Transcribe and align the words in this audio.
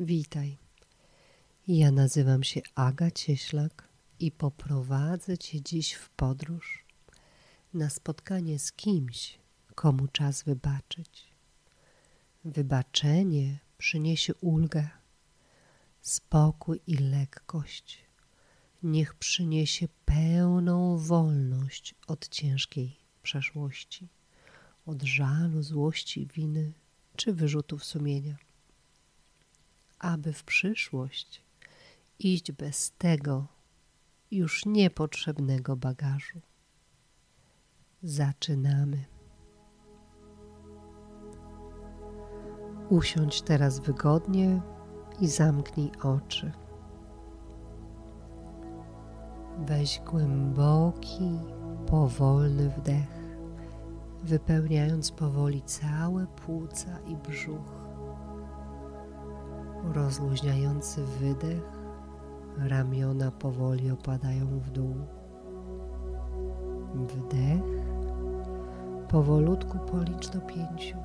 Witaj. 0.00 0.58
Ja 1.68 1.90
nazywam 1.90 2.44
się 2.44 2.60
Aga 2.74 3.10
Cieślak 3.10 3.88
i 4.20 4.32
poprowadzę 4.32 5.38
Cię 5.38 5.62
dziś 5.62 5.92
w 5.92 6.10
podróż 6.10 6.84
na 7.74 7.90
spotkanie 7.90 8.58
z 8.58 8.72
kimś, 8.72 9.38
komu 9.74 10.08
czas 10.08 10.42
wybaczyć. 10.42 11.34
Wybaczenie 12.44 13.58
przyniesie 13.78 14.34
ulgę, 14.34 14.88
spokój 16.00 16.80
i 16.86 16.96
lekkość. 16.96 17.98
Niech 18.82 19.14
przyniesie 19.14 19.88
pełną 20.04 20.98
wolność 20.98 21.94
od 22.06 22.28
ciężkiej 22.28 22.96
przeszłości, 23.22 24.08
od 24.86 25.02
żalu, 25.02 25.62
złości, 25.62 26.26
winy 26.34 26.72
czy 27.16 27.32
wyrzutów 27.32 27.84
sumienia 27.84 28.47
aby 29.98 30.32
w 30.32 30.44
przyszłość 30.44 31.42
iść 32.18 32.52
bez 32.52 32.92
tego 32.98 33.46
już 34.30 34.66
niepotrzebnego 34.66 35.76
bagażu. 35.76 36.40
Zaczynamy. 38.02 39.04
Usiądź 42.88 43.42
teraz 43.42 43.78
wygodnie 43.80 44.60
i 45.20 45.28
zamknij 45.28 45.90
oczy. 46.02 46.52
Weź 49.58 50.00
głęboki, 50.00 51.30
powolny 51.86 52.70
wdech, 52.70 53.18
wypełniając 54.22 55.10
powoli 55.10 55.62
całe 55.62 56.26
płuca 56.26 56.98
i 57.00 57.16
brzuch 57.16 57.87
rozluźniający 59.92 61.04
wydech, 61.04 61.78
ramiona 62.58 63.30
powoli 63.30 63.90
opadają 63.90 64.46
w 64.46 64.70
dół. 64.70 64.94
Wdech, 66.94 67.62
powolutku 69.08 69.78
policz 69.78 70.28
do 70.28 70.40
pięciu. 70.40 70.96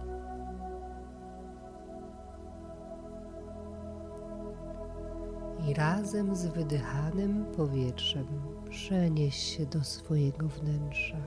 I 5.68 5.74
razem 5.74 6.36
z 6.36 6.46
wydychanym 6.46 7.46
powietrzem 7.58 8.26
przenieś 8.70 9.36
się 9.36 9.66
do 9.66 9.84
swojego 9.84 10.48
wnętrza. 10.48 11.18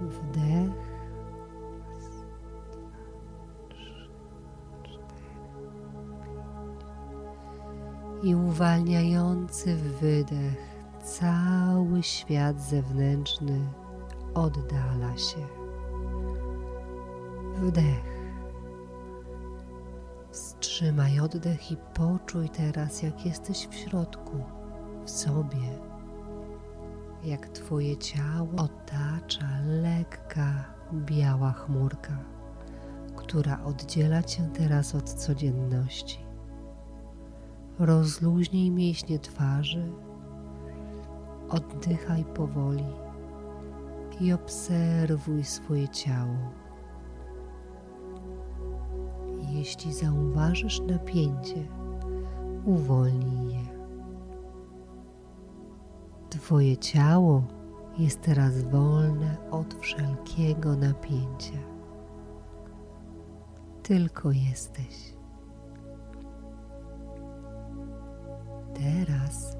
Wdech 0.00 0.87
i 8.22 8.34
uwalniający 8.34 9.76
wydech 9.76 10.68
cały 11.02 12.02
świat 12.02 12.62
zewnętrzny 12.62 13.60
oddala 14.34 15.16
się. 15.16 15.46
Wdech. 17.56 18.18
Wstrzymaj 20.30 21.20
oddech 21.20 21.72
i 21.72 21.76
poczuj 21.94 22.48
teraz, 22.48 23.02
jak 23.02 23.26
jesteś 23.26 23.68
w 23.70 23.74
środku, 23.74 24.44
w 25.04 25.10
sobie, 25.10 25.78
jak 27.24 27.48
Twoje 27.48 27.96
ciało 27.96 28.48
otacza 28.56 29.48
lekka, 29.66 30.64
biała 30.92 31.52
chmurka, 31.52 32.18
która 33.16 33.64
oddziela 33.64 34.22
Cię 34.22 34.48
teraz 34.58 34.94
od 34.94 35.10
codzienności. 35.10 36.27
Rozluźnij 37.78 38.70
mięśnie 38.70 39.18
twarzy, 39.18 39.92
oddychaj 41.48 42.24
powoli 42.24 42.84
i 44.20 44.32
obserwuj 44.32 45.44
swoje 45.44 45.88
ciało. 45.88 46.36
Jeśli 49.52 49.92
zauważysz 49.92 50.80
napięcie, 50.80 51.68
uwolnij 52.64 53.52
je. 53.52 53.66
Twoje 56.30 56.76
ciało 56.76 57.42
jest 57.98 58.20
teraz 58.20 58.62
wolne 58.62 59.36
od 59.50 59.74
wszelkiego 59.74 60.76
napięcia. 60.76 61.58
Tylko 63.82 64.30
jesteś. 64.30 65.17
Teraz 68.78 69.56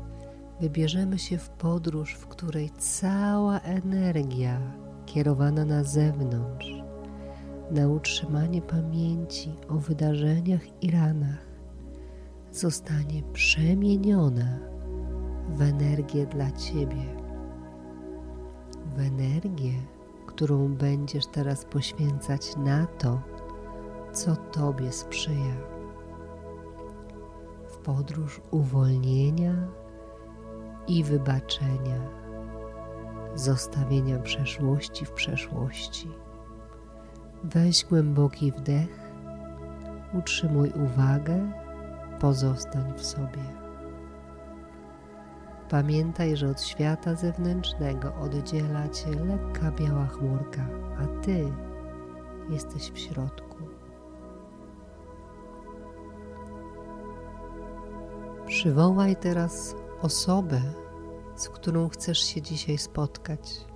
wybierzemy 0.60 1.18
się 1.18 1.38
w 1.38 1.48
podróż, 1.48 2.14
w 2.14 2.26
której 2.26 2.70
cała 2.78 3.60
energia 3.60 4.60
kierowana 5.06 5.64
na 5.64 5.84
zewnątrz, 5.84 6.66
na 7.70 7.88
utrzymanie 7.88 8.62
pamięci 8.62 9.52
o 9.68 9.74
wydarzeniach 9.74 10.82
i 10.82 10.90
ranach, 10.90 11.46
zostanie 12.52 13.22
przemieniona 13.32 14.58
w 15.48 15.62
energię 15.62 16.26
dla 16.26 16.50
Ciebie, 16.50 17.04
w 18.96 19.00
energię, 19.00 19.72
którą 20.26 20.74
będziesz 20.74 21.26
teraz 21.26 21.64
poświęcać 21.64 22.56
na 22.56 22.86
to, 22.86 23.22
co 24.12 24.36
Tobie 24.36 24.92
sprzyja 24.92 25.77
podróż 27.88 28.40
uwolnienia 28.50 29.54
i 30.88 31.04
wybaczenia, 31.04 32.10
zostawienia 33.34 34.18
przeszłości 34.18 35.04
w 35.04 35.10
przeszłości. 35.10 36.08
Weź 37.44 37.84
głęboki 37.84 38.52
wdech, 38.52 39.12
utrzymuj 40.18 40.72
uwagę, 40.84 41.52
pozostań 42.20 42.92
w 42.96 43.04
sobie. 43.04 43.44
Pamiętaj, 45.70 46.36
że 46.36 46.48
od 46.48 46.62
świata 46.62 47.14
zewnętrznego 47.14 48.14
oddziela 48.14 48.88
cię 48.88 49.10
lekka 49.10 49.70
biała 49.70 50.06
chmurka, 50.06 50.66
a 50.98 51.22
ty 51.22 51.52
jesteś 52.50 52.90
w 52.90 52.98
środku. 52.98 53.77
Przywołaj 58.58 59.16
teraz 59.16 59.74
osobę, 60.02 60.60
z 61.36 61.48
którą 61.48 61.88
chcesz 61.88 62.18
się 62.18 62.42
dzisiaj 62.42 62.78
spotkać. 62.78 63.66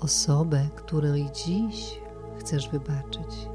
Osobę, 0.00 0.68
której 0.74 1.26
dziś 1.32 2.00
chcesz 2.38 2.68
wybaczyć. 2.68 3.48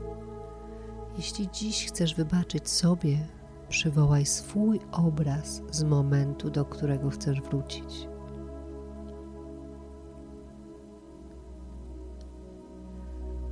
Jeśli 1.17 1.50
dziś 1.51 1.85
chcesz 1.85 2.16
wybaczyć 2.16 2.69
sobie, 2.69 3.28
przywołaj 3.69 4.25
swój 4.25 4.79
obraz 4.91 5.62
z 5.72 5.84
momentu, 5.84 6.50
do 6.50 6.66
którego 6.66 7.09
chcesz 7.09 7.41
wrócić. 7.41 8.07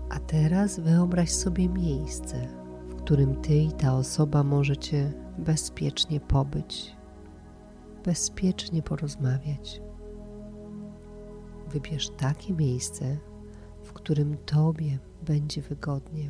A 0.10 0.20
teraz 0.20 0.80
wyobraź 0.80 1.32
sobie 1.32 1.70
miejsce, 1.70 2.48
w 2.88 2.96
którym 2.96 3.36
ty 3.36 3.56
i 3.56 3.72
ta 3.72 3.94
osoba 3.94 4.44
możecie 4.44 5.29
bezpiecznie 5.40 6.20
pobyć, 6.20 6.96
bezpiecznie 8.06 8.84
porozmawiać. 8.84 9.82
Wybierz 11.68 12.10
takie 12.10 12.54
miejsce, 12.54 13.18
w 13.84 13.94
którym 13.94 14.38
Tobie 14.38 15.00
będzie 15.26 15.62
wygodnie. 15.62 16.30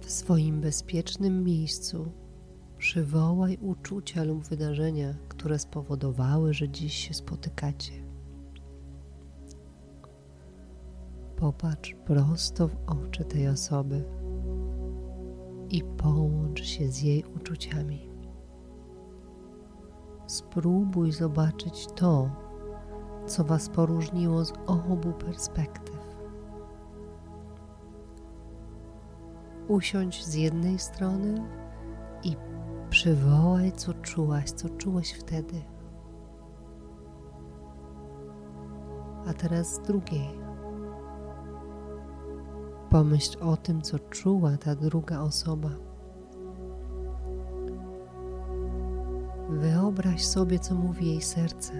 W 0.00 0.10
swoim 0.10 0.60
bezpiecznym 0.60 1.44
miejscu 1.44 2.12
przywołaj 2.78 3.58
uczucia 3.60 4.24
lub 4.24 4.44
wydarzenia, 4.44 5.14
które 5.28 5.58
spowodowały, 5.58 6.54
że 6.54 6.68
dziś 6.68 6.94
się 6.94 7.14
spotykacie. 7.14 8.07
Popatrz 11.40 11.94
prosto 12.04 12.68
w 12.68 12.76
oczy 12.86 13.24
tej 13.24 13.48
osoby 13.48 14.04
i 15.70 15.84
połącz 15.84 16.62
się 16.62 16.88
z 16.88 17.02
jej 17.02 17.24
uczuciami. 17.36 18.10
Spróbuj 20.26 21.12
zobaczyć 21.12 21.86
to, 21.86 22.30
co 23.26 23.44
Was 23.44 23.68
poróżniło 23.68 24.44
z 24.44 24.52
obu 24.66 25.12
perspektyw. 25.12 25.98
Usiądź 29.68 30.24
z 30.24 30.34
jednej 30.34 30.78
strony 30.78 31.34
i 32.24 32.36
przywołaj, 32.90 33.72
co 33.72 33.94
czułaś, 33.94 34.50
co 34.50 34.68
czułeś 34.68 35.12
wtedy. 35.12 35.62
A 39.26 39.32
teraz 39.32 39.74
z 39.74 39.80
drugiej 39.80 40.47
Pomyśl 42.90 43.38
o 43.40 43.56
tym, 43.56 43.82
co 43.82 43.98
czuła 43.98 44.56
ta 44.56 44.74
druga 44.74 45.20
osoba. 45.20 45.70
Wyobraź 49.48 50.24
sobie, 50.24 50.58
co 50.58 50.74
mówi 50.74 51.06
jej 51.06 51.22
serce, 51.22 51.72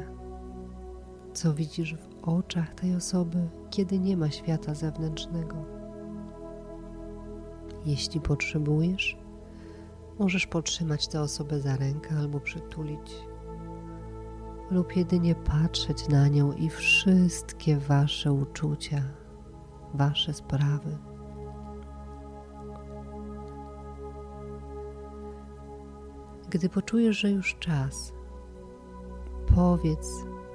co 1.32 1.55
widzisz 1.55 1.94
w 1.94 2.28
oczach 2.28 2.75
tej 2.75 2.94
osoby, 2.94 3.49
kiedy 3.70 3.99
nie 3.99 4.16
ma 4.16 4.31
świata 4.31 4.75
zewnętrznego. 4.75 5.56
Jeśli 7.87 8.20
potrzebujesz, 8.20 9.19
możesz 10.19 10.46
podtrzymać 10.46 11.08
tę 11.08 11.20
osobę 11.20 11.61
za 11.61 11.76
rękę 11.76 12.16
albo 12.19 12.40
przytulić, 12.40 13.14
lub 14.70 14.96
jedynie 14.96 15.34
patrzeć 15.34 16.08
na 16.08 16.28
nią 16.28 16.52
i 16.52 16.70
wszystkie 16.70 17.76
wasze 17.76 18.32
uczucia, 18.32 19.02
wasze 19.94 20.35
sprawy 20.35 20.99
Gdy 26.50 26.69
poczujesz, 26.69 27.19
że 27.19 27.31
już 27.31 27.56
czas, 27.58 28.12
powiedz 29.55 30.11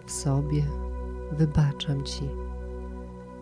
w 0.06 0.12
sobie: 0.12 0.64
Wybaczam 1.32 2.04
ci 2.04 2.30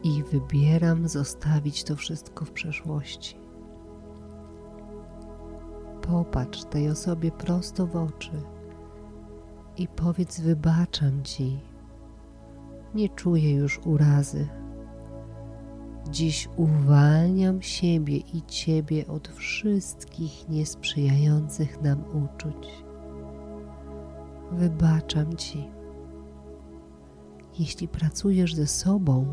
i 0.03 0.23
wybieram 0.23 1.07
zostawić 1.07 1.83
to 1.83 1.95
wszystko 1.95 2.45
w 2.45 2.51
przeszłości. 2.51 3.37
Popatrz 6.01 6.63
tej 6.63 6.89
osobie 6.89 7.31
prosto 7.31 7.87
w 7.87 7.95
oczy 7.95 8.41
i 9.77 9.87
powiedz: 9.87 10.39
Wybaczam 10.39 11.23
ci. 11.23 11.59
Nie 12.95 13.09
czuję 13.09 13.53
już 13.53 13.79
urazy 13.85 14.47
Dziś 16.11 16.49
uwalniam 16.57 17.61
siebie 17.61 18.17
i 18.17 18.41
Ciebie 18.47 19.07
od 19.07 19.27
wszystkich 19.27 20.49
niesprzyjających 20.49 21.81
nam 21.81 22.03
uczuć. 22.25 22.67
Wybaczam 24.51 25.35
Ci. 25.37 25.67
Jeśli 27.59 27.87
pracujesz 27.87 28.55
ze 28.55 28.67
sobą, 28.67 29.25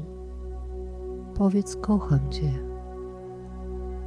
powiedz: 1.35 1.77
Kocham 1.77 2.31
Cię. 2.31 2.53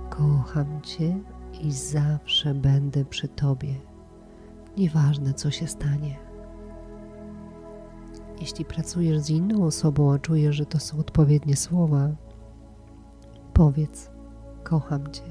Kocham 0.10 0.82
Cię 0.82 1.20
i 1.64 1.72
zawsze 1.72 2.54
będę 2.54 3.06
przy 3.06 3.28
Tobie, 3.28 3.76
nieważne 4.78 5.34
co 5.34 5.52
się 5.52 5.68
stanie. 5.68 6.18
Jeśli 8.42 8.66
pracujesz 8.66 9.20
z 9.20 9.30
inną 9.30 9.66
osobą, 9.66 10.14
a 10.14 10.20
czujesz, 10.20 10.56
że 10.56 10.66
to 10.66 10.80
są 10.80 11.00
odpowiednie 11.00 11.56
słowa, 11.56 12.10
Powiedz: 13.54 14.12
Kocham 14.64 15.12
Cię. 15.12 15.24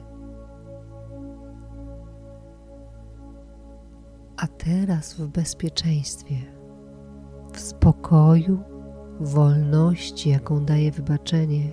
A 4.36 4.46
teraz 4.46 5.14
w 5.14 5.28
bezpieczeństwie, 5.28 6.36
w 7.52 7.60
spokoju, 7.60 8.58
wolności, 9.20 10.30
jaką 10.30 10.64
daje 10.64 10.90
wybaczenie, 10.90 11.72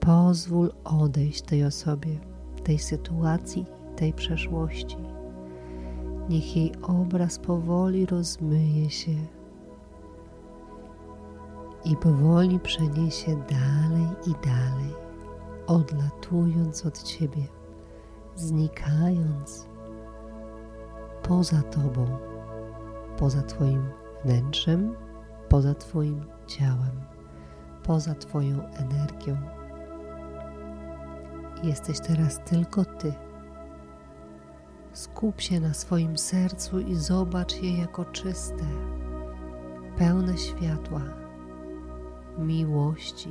pozwól 0.00 0.72
odejść 0.84 1.42
tej 1.42 1.64
osobie, 1.64 2.18
tej 2.64 2.78
sytuacji, 2.78 3.66
tej 3.96 4.12
przeszłości. 4.12 4.96
Niech 6.28 6.56
jej 6.56 6.72
obraz 6.82 7.38
powoli 7.38 8.06
rozmyje 8.06 8.90
się 8.90 9.14
i 11.84 11.96
powoli 11.96 12.60
przeniesie 12.60 13.36
dalej 13.36 14.06
i 14.26 14.46
dalej 14.46 15.09
odlatując 15.70 16.86
od 16.86 17.02
Ciebie, 17.02 17.42
znikając 18.36 19.66
poza 21.22 21.62
Tobą, 21.62 22.18
poza 23.18 23.42
Twoim 23.42 23.82
wnętrzem, 24.24 24.96
poza 25.48 25.74
Twoim 25.74 26.24
ciałem, 26.46 27.00
poza 27.82 28.14
Twoją 28.14 28.62
energią. 28.66 29.36
Jesteś 31.62 32.00
teraz 32.00 32.40
tylko 32.44 32.84
Ty. 32.84 33.12
Skup 34.92 35.40
się 35.40 35.60
na 35.60 35.74
swoim 35.74 36.18
sercu 36.18 36.80
i 36.80 36.94
zobacz 36.94 37.62
je 37.62 37.78
jako 37.78 38.04
czyste, 38.04 38.64
pełne 39.96 40.38
światła, 40.38 41.00
miłości, 42.38 43.30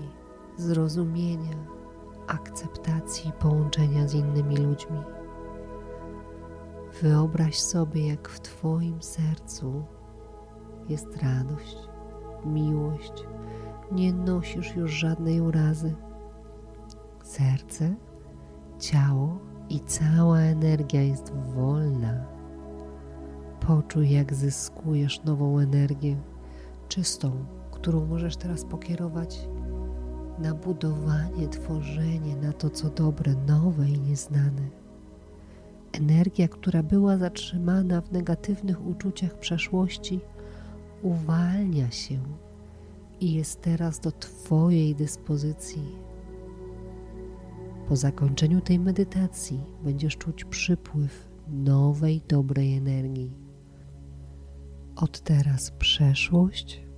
zrozumienia 0.58 1.79
akceptacji 2.30 3.32
połączenia 3.40 4.08
z 4.08 4.14
innymi 4.14 4.58
ludźmi. 4.58 5.00
Wyobraź 7.02 7.60
sobie, 7.60 8.08
jak 8.08 8.30
w 8.30 8.40
Twoim 8.40 9.02
sercu 9.02 9.84
jest 10.90 11.18
radość, 11.18 11.78
miłość, 12.46 13.14
nie 13.92 14.14
nosisz 14.14 14.76
już 14.76 14.92
żadnej 14.92 15.42
urazy. 15.42 15.96
Serce, 17.24 17.96
ciało 18.80 19.40
i 19.70 19.80
cała 19.80 20.40
energia 20.40 21.02
jest 21.02 21.34
wolna. 21.34 22.26
Poczuj, 23.68 24.10
jak 24.10 24.34
zyskujesz 24.34 25.24
nową 25.24 25.60
energię, 25.60 26.18
czystą, 26.88 27.46
którą 27.72 28.06
możesz 28.06 28.38
teraz 28.38 28.66
pokierować 28.66 29.50
na 30.40 30.54
budowanie, 30.54 31.48
tworzenie, 31.48 32.36
na 32.36 32.54
to, 32.54 32.70
co 32.70 32.90
dobre, 32.90 33.36
nowe 33.48 33.90
i 33.90 34.00
nieznane. 34.00 34.70
Energia, 35.92 36.48
która 36.48 36.84
była 36.84 37.18
zatrzymana 37.18 38.02
w 38.02 38.12
negatywnych 38.12 38.88
uczuciach 38.88 39.40
przeszłości, 39.40 40.20
uwalnia 41.02 41.92
się 41.92 42.20
i 43.20 43.34
jest 43.34 43.62
teraz 43.62 44.00
do 44.00 44.12
Twojej 44.12 44.96
dyspozycji. 44.96 45.96
Po 47.88 47.96
zakończeniu 47.96 48.62
tej 48.62 48.80
medytacji 48.80 49.60
będziesz 49.84 50.18
czuć 50.18 50.46
przypływ 50.46 51.30
nowej, 51.48 52.22
dobrej 52.28 52.78
energii. 52.78 53.38
Od 54.96 55.20
teraz 55.20 55.72
przeszłość 55.72 56.89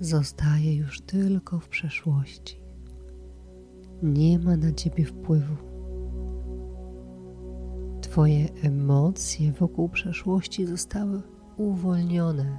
zostaje 0.00 0.76
już 0.76 1.00
tylko 1.00 1.58
w 1.58 1.68
przeszłości. 1.68 2.60
Nie 4.02 4.38
ma 4.38 4.56
na 4.56 4.72
ciebie 4.72 5.04
wpływu. 5.04 5.56
Twoje 8.00 8.48
emocje 8.62 9.52
wokół 9.52 9.88
przeszłości 9.88 10.66
zostały 10.66 11.22
uwolnione. 11.56 12.58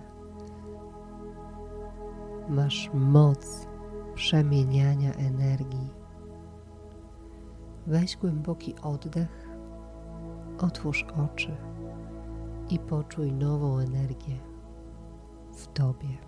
Masz 2.50 2.90
moc 2.94 3.68
przemieniania 4.16 5.14
energii. 5.14 5.90
Weź 7.88 8.18
głęboki 8.18 8.76
oddech, 8.82 9.48
otwórz 10.60 11.06
oczy 11.26 11.58
i 12.70 12.80
poczuj 12.80 13.34
nową 13.34 13.78
energię 13.78 14.40
w 15.54 15.68
Tobie. 15.68 16.27